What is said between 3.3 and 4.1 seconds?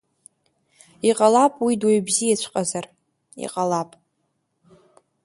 иҟалап…